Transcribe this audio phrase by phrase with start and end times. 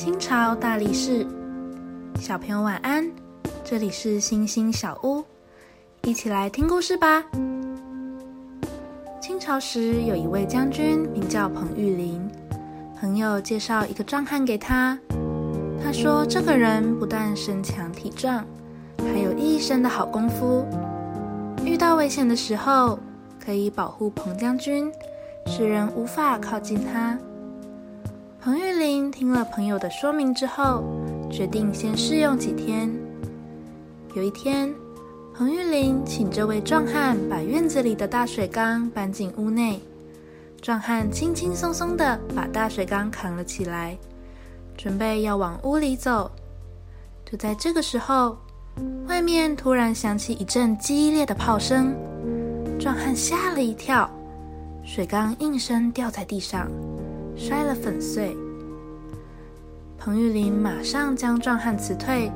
[0.00, 1.26] 清朝大力士，
[2.18, 3.06] 小朋友晚安，
[3.62, 5.22] 这里是星星小屋，
[6.04, 7.22] 一起来听故事吧。
[9.20, 12.26] 清朝时有一位将军名叫彭玉麟，
[12.98, 14.98] 朋友介绍一个壮汉给他，
[15.84, 18.42] 他说这个人不但身强体壮，
[19.00, 20.64] 还有一身的好功夫，
[21.62, 22.98] 遇到危险的时候
[23.38, 24.90] 可以保护彭将军，
[25.44, 27.18] 使人无法靠近他。
[28.42, 30.82] 彭玉麟听了朋友的说明之后，
[31.30, 32.90] 决定先试用几天。
[34.14, 34.74] 有一天，
[35.34, 39.78] 彭玉麟请这位壮汉把院子里的大水缸搬进屋内。
[40.62, 43.94] 壮汉轻轻松松的把大水缸扛了起来，
[44.74, 46.30] 准备要往屋里走。
[47.30, 48.38] 就在这个时候，
[49.06, 51.94] 外面突然响起一阵激烈的炮声，
[52.78, 54.08] 壮汉吓了一跳，
[54.82, 56.66] 水缸应声掉在地上。
[57.36, 58.36] 摔了粉碎。
[59.98, 62.32] 彭玉麟马上将壮汉辞退，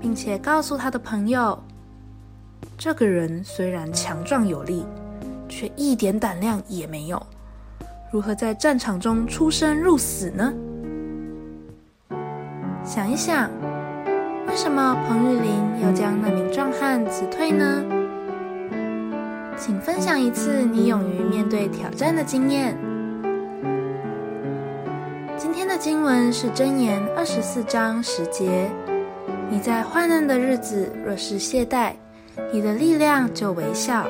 [0.00, 1.60] 并且告诉他的朋友
[2.78, 4.84] ：“这个人虽然强壮有力，
[5.48, 7.20] 却一点胆量也没有，
[8.12, 10.52] 如何在战场中出生入死呢？”
[12.84, 13.50] 想一想，
[14.46, 17.84] 为什么彭玉麟要将那名壮汉辞退呢？
[19.56, 22.76] 请分享一次你勇于面对挑战的经验。
[25.42, 28.70] 今天的经文是箴言二十四章十节。
[29.50, 31.94] 你在患难的日子若是懈怠，
[32.52, 34.06] 你的力量就微小。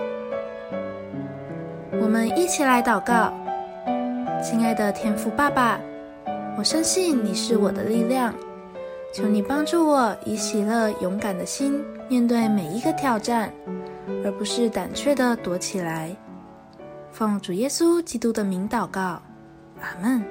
[2.02, 3.32] 我们一起来祷告，
[4.42, 5.80] 亲爱的天父爸爸，
[6.58, 8.34] 我相信你是我的力量，
[9.14, 13.50] 求你帮助我以喜乐勇敢的心面对每一个挑战，
[14.22, 16.14] 而不是胆怯的躲起来。
[17.10, 19.22] 奉主耶稣基督的名祷告，
[19.80, 20.22] 阿门。